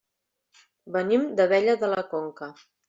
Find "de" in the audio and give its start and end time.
1.85-1.95